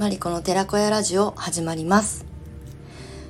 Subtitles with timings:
[0.00, 2.24] マリコの寺子屋ラジオ始まります。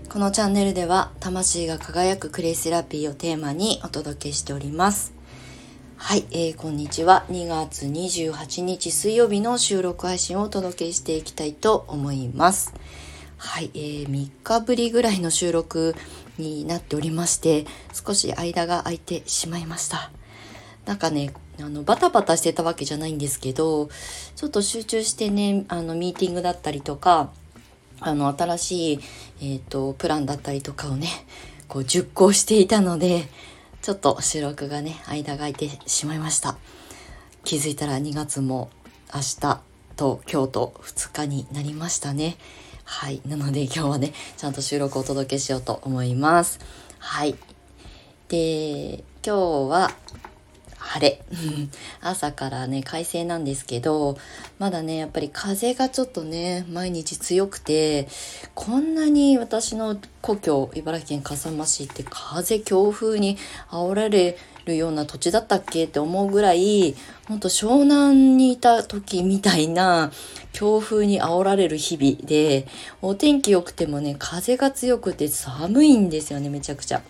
[0.09, 5.13] このチャンネルでは魂が輝くクレイセラピーをテーマにお届けしております。
[5.97, 7.25] はい、えー、こんにちは。
[7.29, 12.73] 2月28日水曜日の収録配信をお届けしていきたいと思います。
[13.37, 15.97] はい、えー、3日ぶりぐらいの収録
[16.39, 20.13] になっておりまして少し間が空いてしまいました。
[20.87, 23.89] なんかねあのバタバタしてたわけじゃないんですけど
[24.37, 27.31] ちょっと集中してねあのミーティングだったりとか
[28.01, 29.01] あの新しい、
[29.41, 31.09] えーと、プランだったりとかをね
[31.69, 33.29] こう熟考していたので
[33.83, 36.57] ちょっと収録がね間が空いてしまいました。
[37.45, 38.71] 気づいたら2月も
[39.15, 39.61] 明日
[39.97, 42.37] と今日と2日になりましたね。
[42.85, 43.23] はい。
[43.27, 46.59] なので今日はねちゃんと収録をお届けしようと思います。
[46.99, 47.37] はい。
[48.29, 49.91] で今日は
[50.81, 51.23] 晴れ。
[52.01, 54.17] 朝からね、快晴なんですけど、
[54.59, 58.09] まだね、やっぱり風がちょっとね、毎日強くて、
[58.55, 63.37] こんなに私の故郷、茨城県笠間市って風、強風に
[63.71, 65.85] 煽られるような土地だったっけ？
[65.85, 66.97] って思うぐらい、
[67.29, 70.11] ほんと湘南にいた時みたいな
[70.53, 72.67] 強風に煽られる日々で、
[73.03, 77.03] お天気良くてもね、風が強くて寒いんですよね、めちゃくちゃ。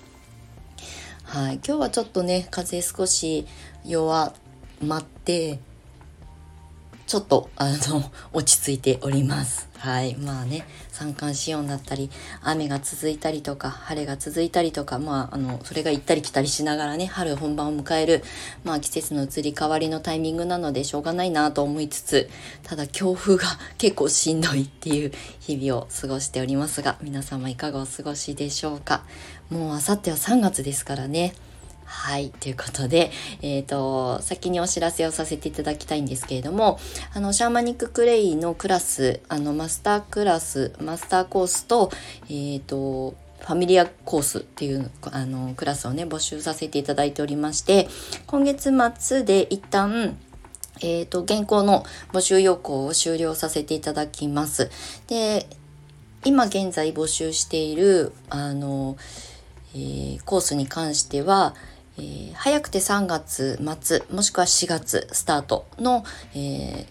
[1.33, 3.47] はい、今日はちょっとね風少し
[3.85, 4.35] 弱
[4.85, 5.61] まって
[7.11, 9.69] ちょっとあの 落ち着いております。
[9.79, 10.15] はい。
[10.15, 12.09] まあね、三寒四温だったり、
[12.41, 18.23] 雨が続いたりとか、晴れが続いたりとか、まあ、あの、それが行ったり来たりしながらね、春本番を迎える、
[18.63, 22.31] まあ季節の移り変わりのタイミングなのでしょうがないなと思いつつ、
[22.63, 29.03] ただ強風が 結構しんどいっていう日々を過ごしておりますが、皆様いかがお過ごしでしょうか。
[29.51, 31.35] もうあさっては3月ですからね。
[31.93, 32.31] はい。
[32.31, 33.11] ということで、
[33.43, 36.79] えっ、ー、と、先にお知らせをさせていただきたいんですけれども、
[37.13, 41.91] あの、シャーマニッククレイのクラス、あの、マスタークラス、マスターコースと、
[42.29, 47.89] えっ、ー、と、ファミリアコースっていうあのクラスをね募集させていただいておりまして
[48.27, 50.19] 今月末で一旦
[50.83, 54.71] えっ、ー、と現行の募集要項を終了させていただきます。
[55.09, 55.47] で
[56.23, 58.99] 今現在募集しているあの、
[59.75, 61.55] えー、コースに関しては
[61.99, 66.87] えー、早くて3月末もしくは4月スタートの、えー、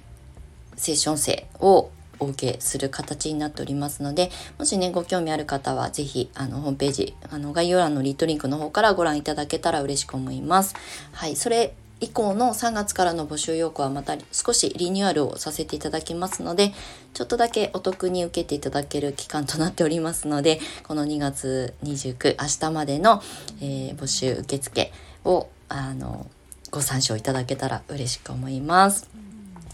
[0.75, 1.89] セッション生を
[2.19, 10.75] お受けする形になっておりますのでもしねご興味ある方は是非あのホームページあの概要欄のリットリンクの方からご覧いただけたら嬉しく思います。
[11.13, 16.73] はい、それ以降の3月からの募集要項はまた少しリニューアルをさせていただきますので
[17.13, 23.21] ちょっとだけお得に受けていただける期間となっておりますのでこの2月29明日までの、
[23.61, 24.91] えー、募集受付
[25.25, 26.27] をあの
[26.71, 29.18] ご参照いただけたら嬉しく思います。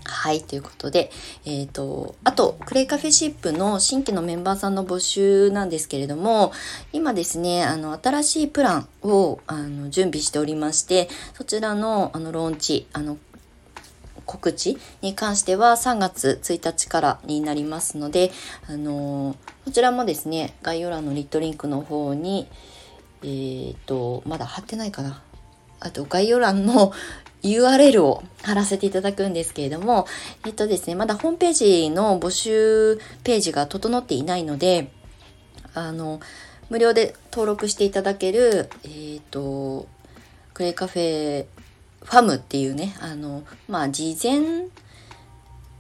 [0.06, 0.42] はい。
[0.42, 1.12] ということで、
[1.46, 6.52] えっ、ー、と、あと、クレイカフェシップの新規のメンバーさんの募集なんですけれども、
[6.94, 13.18] 今ですね、あの、新しいプランを、あの、準備しておりまして、そちらの、あの、ローンチ、あの、
[14.26, 18.32] 告知に関しては3月1日からになりますので、
[18.68, 19.36] あの
[19.66, 22.48] こちらもですね、概要欄のリットリンクの方に、
[23.24, 25.22] えっ、ー、と、まだ貼ってないかな。
[25.86, 26.92] あと概要欄の
[27.44, 30.08] URL を貼らせていただくんですけれども、
[30.46, 34.92] えっとですね、まだホームページの募集ページが整っていないので、
[35.76, 36.20] あの、
[36.70, 39.88] 無料で登録していただける、えっ、と、
[40.56, 41.46] クレイカフェ
[42.04, 44.68] ファムっていうね、あの、まあ、事前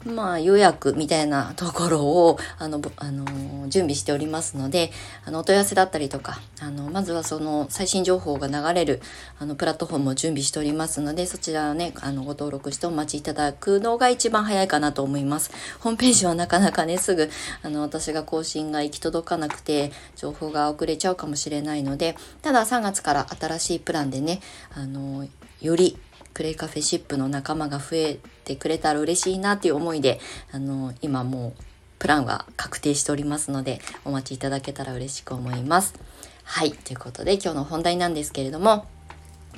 [0.06, 3.26] まあ、予約みたいなところを、 あの、あの、
[3.70, 4.92] 準備しておりますので、
[5.26, 9.02] あの、お問い合わせだったりとか、あの、まずはその最新情報が流れる、
[9.40, 15.52] あの、プラットフォームを準備しておりますので、そちらをね、あの、ご登録してお待ちいただくのが一番早いかなと思います。
[15.80, 17.32] ホームページはなかなかね、すぐ、
[17.64, 24.40] あの、私が更新が行き届かなくて、情報が遅れちゃうかもしれないので、ただ3月から新しいプランでね、
[24.76, 25.28] あの、
[25.62, 25.98] より
[26.36, 30.20] クレイカフェシップの仲間が増えてくれたら嬉しいなっていう思いで、
[30.52, 31.64] あの、今もう
[31.98, 35.96] プランは確定しておりますので、お待ちいただけたら嬉しく思います。
[36.44, 36.74] はい。
[36.74, 38.86] ということで今日の本題なんですけれども、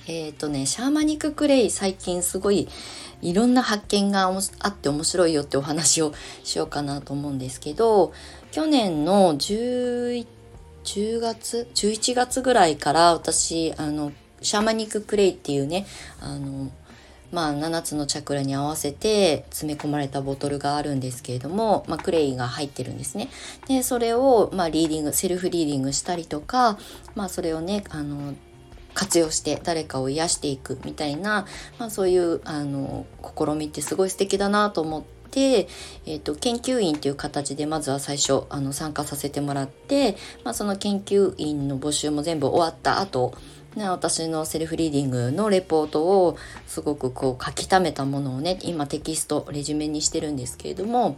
[0.08, 2.70] えっ、ー、とね、シャーマニッククレイ最近すごい
[3.24, 6.14] いろんな発見があって面白いよってお話を
[6.44, 8.14] しようかなと思うんですけど、
[8.52, 10.28] 去年の11
[10.88, 15.86] 10月11月ぐらいから私あのシャーマニッククレイっていうね
[16.22, 16.72] あの
[17.31, 23.30] まあ、7つのチャクラに合わせて詰め込まれたボトルがあるんですけれども、まあ、クレイが入ってるんですね。
[23.68, 26.78] でそれを、まあ、リーディングセルフリーディングしたりとか、
[27.16, 28.34] まあ、それをねあの
[28.94, 31.45] 活用して誰かを癒していくみたいな、
[31.78, 33.06] まあ、そういうあの
[33.38, 35.68] 試みってすごい素敵だなと思って、
[36.06, 43.36] えーと、研究員っていう形でまずは最初あの参加させてもらって、まあ、その研究員の募集も全部終わった後
[43.78, 46.36] ね、私のセルフリーディングのレポートを
[46.66, 51.18] すごくこう書き溜めたものをね今テキストレジュメにしてるんですけれども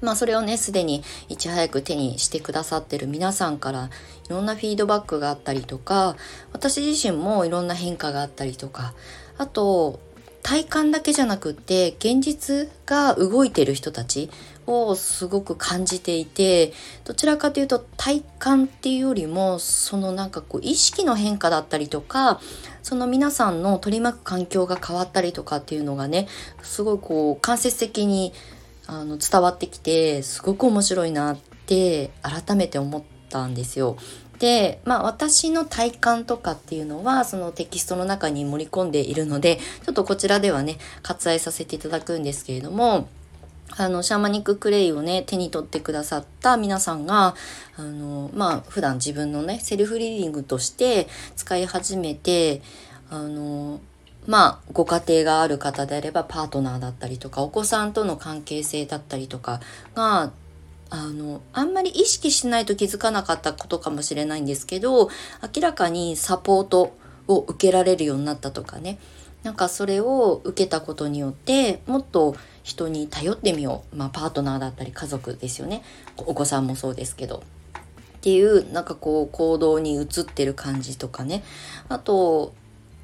[0.00, 3.88] まあそれをねすでにいち早く手にしてくださってる皆さんから
[4.26, 6.16] いろんなフィードバックがあったりとか
[6.52, 8.92] 私自身もいろんな変化があったりとか
[9.38, 10.00] あと
[10.42, 14.28] 体感だけじゃなくって現実が動いてる人たち
[14.66, 16.72] をすごく感じていて
[17.04, 22.40] どちらかというと体感っていうよりもそのなんかこう意識の変化だったりとか
[22.82, 26.28] その皆さんの取り巻く環境が変わったりとかっていうのがね
[26.62, 28.32] すごいこう間接的に
[28.86, 33.96] あの伝わってきてすごく面白いなって改めて思ったんですよ。
[34.38, 43.08] で、まあ私の体感とかっていうのはそのテキストの中に盛り込んでいるので、ちょっとこちらではね、割愛させていただくんですけれども、
[43.76, 47.34] あの、シャーマニッククレイをね、手に取ってくださった皆さんが、
[47.76, 52.62] あの、まあ普段自分のね、セルフリーディングとして使い始めて、
[53.10, 53.80] あの、
[54.26, 59.60] まあ、ご家庭がある方であればパートナーだったりとか、お子さんとの関係性だったりとか
[59.94, 60.32] が
[60.90, 65.08] あの、あんまり意識しないと気づかなかったことかもしれないんですけど、
[65.54, 66.96] 明らかにサポート
[67.26, 68.98] を受けられるようになったとかね。
[69.42, 73.96] なんかそれを受けたことによって、もっと人に頼ってみよう。
[73.96, 75.84] まあパートナーだったり家族ですよね。
[76.16, 77.36] お子さんもそうですけど。
[77.36, 81.44] っていう、なんかこう行動に移ってる感じとかね。
[81.88, 82.54] あと、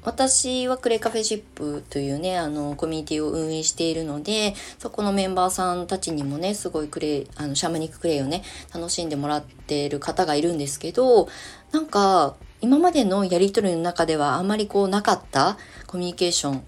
[0.03, 8.43] 私はクレイカフェシップというね、あの、コミュニティを運営しているので、そこのメンバーさんたちにもね、すごいクレイ、あの、シャーマニッククレイをね、
[8.75, 11.29] 楽しんでもらってる方がいるんですけど、
[11.71, 15.57] なんか、今までのやりとりの中ではあんまりこうなかった
[15.87, 16.63] コミュニケーション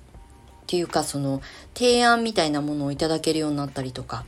[0.66, 1.44] っていうか、その、
[1.76, 4.26] 提案みたいなものをいただけるようになったりとか、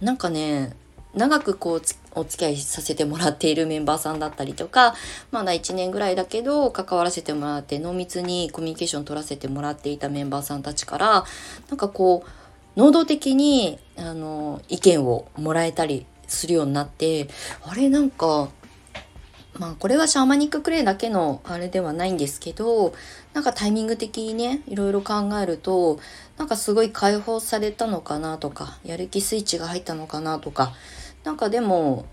[0.00, 0.74] なんかね、
[1.14, 1.82] 長くこう
[2.14, 4.94] お付き合いさせてもらっているメンバーさんだったりとか
[5.30, 11.24] まだ1年ぐらいだけど関わらせてもらって濃密にコミュニケーション取らせてもらっていたメンバーさんたちから
[11.68, 17.28] なんかこう能動的にあの意見をもらえたりするようになって
[17.62, 18.48] あれなんか
[19.58, 22.92] まあこれはシャーマニッククレイだけのあれではないんですけど
[23.32, 26.00] なんかタイミング的にねいろいろ考えると
[26.36, 30.72] なんかすごい解放されたのかなとかやる気スイッチが入ったのかなとか
[31.22, 32.06] なんかでも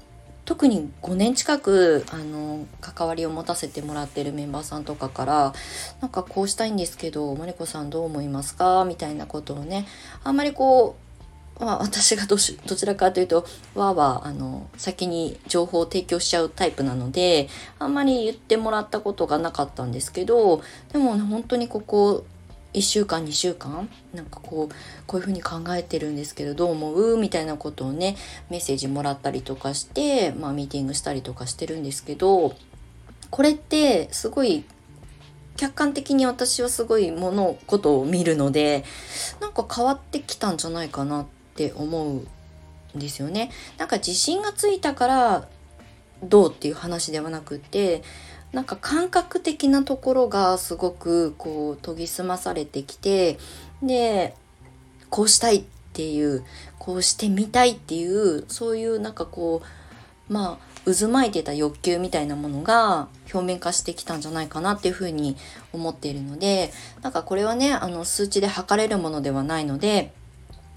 [0.45, 5.53] 特に5年近くあの関わりを持たせてもらってるメンバーさんとかから
[6.01, 8.83] なんかこうしたいんですけどマリコさんどう思いますか？
[8.85, 9.87] みたいなことをね
[10.23, 11.10] あんまりこう、
[11.61, 17.47] まあ、私が どちらかというとわーわーあの先に情報を提供しちゃうタイプなので
[17.77, 20.61] あんまり言ってもらったことがなかったんですけど
[20.91, 22.23] でもね本当にここ
[22.73, 24.75] 1週間2週間なんかこう
[25.05, 27.17] こういうふうに考えてるんですけどどう思う？
[27.17, 28.15] みたいなことをね
[28.49, 32.55] メッセージもらったりとかして、まあ、ミーティングしたりとかしてるんですけど
[33.29, 34.63] これってすごい
[35.57, 38.83] 客観的に私はすごい物事を見るので
[39.41, 43.51] なんか変わってきたんじゃないかなってって思うんですよね。
[43.77, 45.47] なんか自信がついたから
[46.23, 48.03] どうっていう話ではなくて
[48.51, 53.37] なんか感覚的なところがすごくこう研ぎ澄まされてきて
[53.81, 54.35] で
[55.09, 55.63] こうしたいっ
[55.93, 56.43] ていう
[56.77, 59.61] こうしてみたいっていうそういうなんかこ
[60.29, 65.37] うまあ渦巻いてた欲求みたいなものが表面化してきたんじゃないかなっていうふうに
[65.73, 70.13] 思っているのでなんかこれはねあの数値で測れるものではないので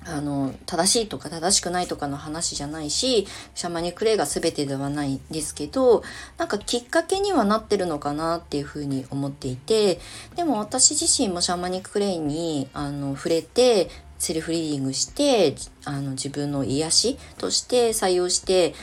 [0.06, 6.02] あの、正しいとか正しくないとかの話じゃないし、シャマニクレイが全てではないんですけど、
[6.36, 9.98] なんかきっかけにはなってるのかなっていうふうに思っていて、
[10.36, 18.74] でも私自身もシャマニクレイにあの触れて、セルフリーディングして、あの自分の癒しとして採用して、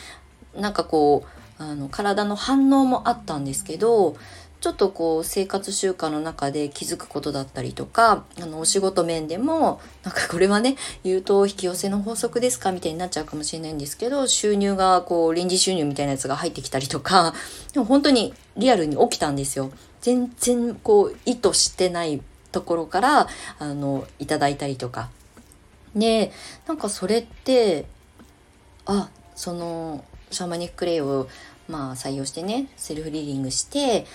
[0.55, 4.15] なんかこう、あの体の反応もあったんですけど、
[4.61, 17.33] ちょっとこう生活習慣の中で気づくことだったりとかあのお仕事面でもなんかこれはね言うと引き寄せの法則ですかみたいになっちゃうかもしれないんですけど収入がこう臨時収入みたいなやつが入ってきたりとか
[17.73, 19.71] でも本当にリアルに起きたんですよ。
[20.01, 23.27] 全然こう意図してないところから
[23.59, 25.09] あのいただいたりとか。
[25.95, 26.31] で
[26.67, 27.85] なんかそれって
[28.85, 31.27] あそのシャーマニッククレイを
[31.67, 34.05] まあ採用してねセルフリーディングして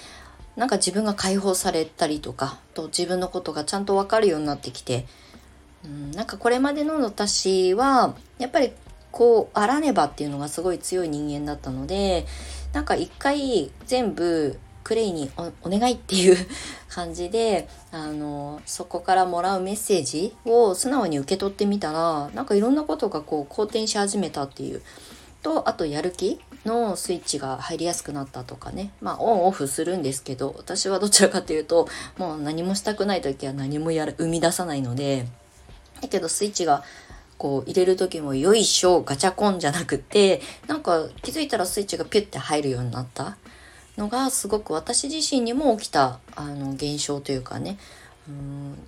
[0.56, 5.06] なんか自分が解放されたりとかと自分のことがちゃんと分かるようになってきて、
[5.84, 8.72] うん、なんかこれまでの私はやっぱり
[9.12, 12.26] こうあらねばっていうのがすごい強い人間だったので
[12.72, 15.30] なんか一回全部クレイに
[15.62, 16.36] お願いっていう
[16.88, 24.82] 感じであのそこからもらうメッセージを素直に受け取ってみたらなんかいろんなことがこう好転し始めたっていう。
[25.46, 26.40] とあとやる気。
[26.66, 28.92] のスイッチが入りやすくなったとかね。
[29.00, 35.26] まあオンオフするんですけど私はどちらかというともう何もしたくない時は何もやる生み出さないので。
[36.02, 36.84] だけどスイッチが
[37.38, 43.36] こう入れる時もよいしょガチャコンじゃなくてなんか気づいたらスイッチがピュッて入るようになった。
[43.96, 47.78] のがすごく私自身にも起きたあの現象というかね。
[48.28, 48.78] うん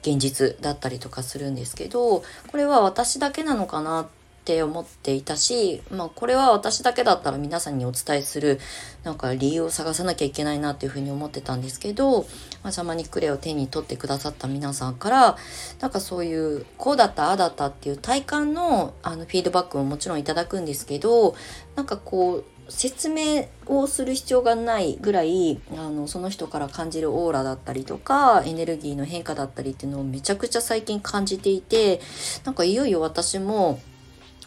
[0.00, 4.08] 現実だったりとかするんですけどこれは私だけなのかな
[4.48, 8.58] って思っていたし、まあ、これは私だけだったら皆さんにお伝えする
[9.04, 12.22] なんか理由を探さなきゃいけないなっていうふうに思ってたんですけど、
[12.62, 15.36] まあ、シャマニックレイを手に取ってくださった皆さんから
[15.80, 21.36] なんかそういうこうだったああだったっていう体感のあのフィードバックももちろんいただくんですけど
[21.76, 32.00] なんかこう説明をする必要がないぐらいあのその人から感じるオーラだったりとかエネルギーの変化だったりっていうのをめちゃくちゃ最近感じていて
[32.44, 33.80] なんかいよいよ私も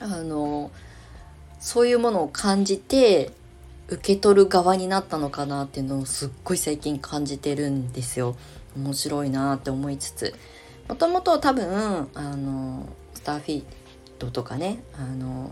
[0.01, 0.72] あの
[1.60, 3.31] そういうものを感じて
[3.88, 8.36] 受け取る側になったのかなっていうのをすっごい最近感じてるんですよ。
[8.75, 10.34] 面白いなって思いつつ
[10.88, 13.63] もともと多分あのスターフィー
[14.17, 15.51] ドとかねあの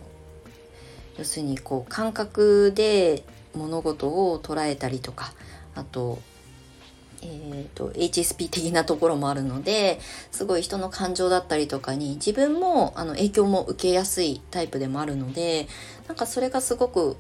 [1.17, 5.33] 要するにこう感覚で物事を捉えたりとか
[5.75, 6.19] あと,、
[7.21, 9.99] えーと、HSP 的なところもあるので
[10.31, 15.67] すごい人の感情だったりとかに自分もあの影響も受けやすいタイプでもあるので
[16.07, 17.17] なんかそれがすごく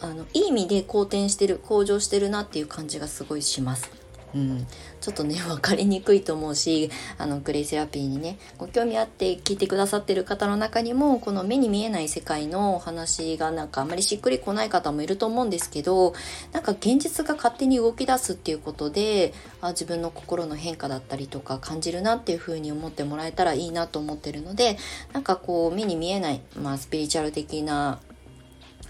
[0.00, 3.90] あのいい意味で好転してる向上してるなっていう感じがすごいします。
[4.34, 4.66] うん、
[5.08, 16.12] ちょっとね分かりにくいと思うし あのクレイセラピーにねご興味あって聞いてくださってる方の中にもこの目に見えない世界のお話がなんかあんまりしっくりこない方もいると思うんですけど
[16.52, 24.76] なんか現実が勝手に動き出すっていうことであ自分の心の変化だったりとか感じるなっていうふうに思ってもらえたらいいなと思ってるので
[25.14, 27.98] なんかこう目に見えない、まあ、スピリチュアル的な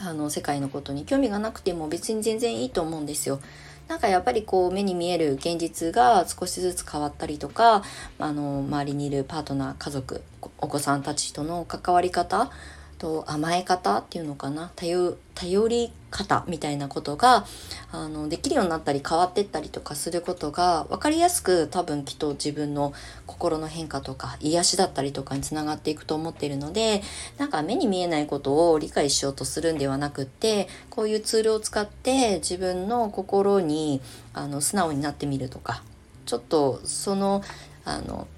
[0.00, 3.40] あの世界のことに興味がなくても別に全然いいと思うんですよ。
[3.88, 7.82] なんかやっぱりこう目に見える現実が少しずつ変わったりとか
[8.18, 10.22] あの周りにいるパートナー家族
[10.58, 12.50] お子さんたちとの関わり方
[12.98, 14.70] と甘え方っていうのかな。
[14.76, 17.44] 頼頼り方みたいなことが
[17.92, 22.92] あのできるようになったり変わってったりとかすることが分かりやすく多分きっと自分の
[23.26, 27.02] 心の変化とか癒しだったりとかにつながっていくと思っているので
[27.36, 34.00] なんか目に見えないことを理解しようとするんではなくってこういうツールを使って自分の心に
[34.32, 35.82] あの素直になってみるとか
[36.26, 37.42] ちょっとその
[37.84, 38.28] あの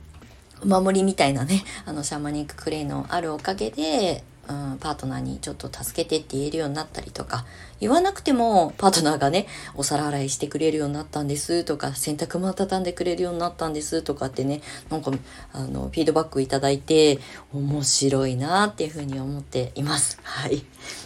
[0.62, 7.46] お守りみたいなねあのシャーマニッククレイのあるおかげでうん、パートナーにちょっと助けてって言えるようになったりとか
[7.78, 15.12] 言わなくてもパートナーがねお皿洗いしてくれるようになったんですとか洗濯も畳んでくれるようになったんですとかってねなんか
[15.52, 17.20] あのフィードバックいただいて
[17.54, 20.18] 面白いなっていうふうに思っています。
[20.22, 20.64] はい。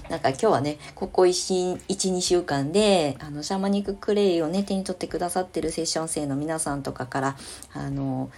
[0.09, 7.37] なんか今日はねここ1、2週間であのシャーマニッククレイをね手に取ってくださってるセッション生の皆さんとかから
[7.73, 8.31] あの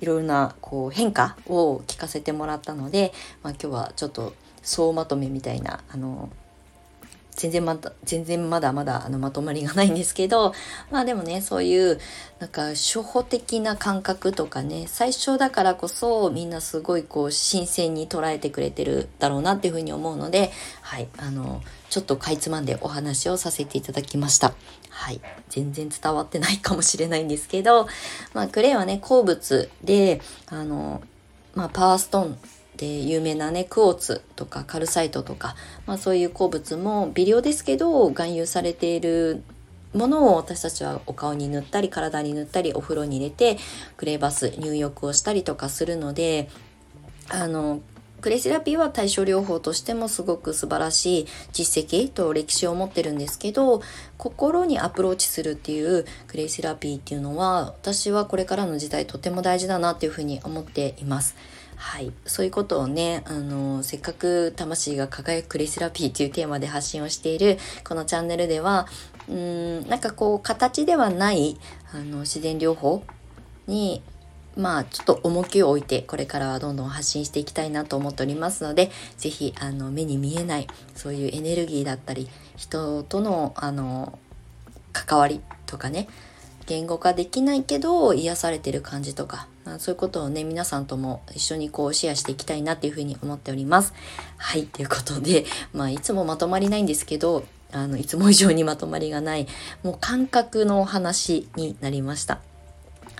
[0.00, 3.12] いろいろなこう変化を聞かせてもらったので、
[3.42, 6.30] まあ、今日はちょっと総まとめみたいなあの
[7.32, 10.52] 全然まだ全然まだまだあのまとまりがないんですけど
[10.90, 11.98] まあでもねそういう
[12.38, 20.50] なんか初歩的な感覚とかね最初だからこそみんなすごいこう新鮮に捉えてくれてるだろうなっていうふうに思うので
[20.82, 24.54] はいあのちょっとかいつまんでお話をさせていただきました。
[24.90, 25.20] はい。
[25.48, 27.88] 全然伝わってないかもしれないんですけど、
[28.34, 31.02] まあ、クレイはね、鉱物で、あの、
[31.54, 32.38] まあ、パワーストーン
[32.80, 35.54] で有名なねクォーツとかカルサイトとか、
[35.86, 39.42] まあ、そういう鉱物も微量ですけど含有されている
[39.92, 43.58] ものを私たちはお顔に塗ったり体に塗ったりお風呂に入れて
[43.98, 46.48] クレーバス入浴をしたりとかするので
[47.28, 47.82] あの
[48.22, 53.82] クレイセラピーは対症療法としてもすごく素晴らしい実績と歴史を持ってるんですけど
[54.16, 61.36] 心にアプローチするっていうクレイセラピーっていうのは私はこれからの時代とても大事だなっていうふうに思っています。
[61.80, 68.86] はい、そういうことをねあのせっかく魂が輝くクレイセラピーっていうテーマで発信をしているこのチャンネルでは
[69.30, 71.58] うんなんかこう形ではない
[71.94, 73.02] あの自然療法
[73.66, 74.02] に
[74.58, 84.18] まあちょっと重きを置いてこれからはどんどん発信していきたいなと思っておりますので是非あの目に見えないそういうエネルギーだったり人とのあの
[84.92, 86.08] 関わりとかね
[86.70, 89.48] 言語化できないけど癒されてる感じとか
[89.78, 93.92] そういうことをね皆さんとも一緒にこうシェアしていきたいなっていうふうに思っております。
[94.36, 99.46] はいということで まあいつもまとまりないんですけどあの、いつも以上にまとまりがない、
[99.84, 102.40] もう感覚のお話になりました。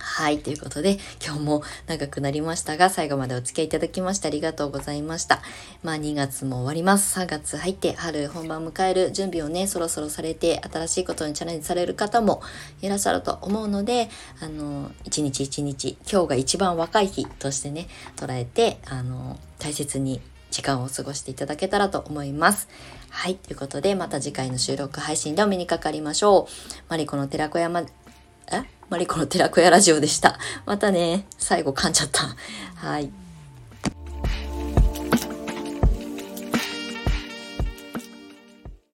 [0.01, 0.39] はい。
[0.39, 5.41] ということで、今日も長くなりましたが、最後までお付き合いいただきましてありがとうございました。
[5.83, 7.19] まあ、2月も終わります。
[7.19, 12.41] 3月入って春本番迎える準備をね、そろそろされて、新しいことにチャレンジされる方も
[12.81, 14.09] いらっしゃると思うので、
[14.41, 22.67] あの、一日一日、今日が一番若い日としてね、捉えて、あの、大切に時間を過ごしていただけたらと思います。
[23.09, 23.35] はい。
[23.35, 26.51] ということで、また次回の収録配信でお目にかかりましょう。
[26.89, 28.80] マリコの寺子山、え？
[28.91, 30.37] マリコの寺子屋ラジオでした。
[30.65, 32.35] またね、最後噛んじゃった。
[32.75, 33.09] はい。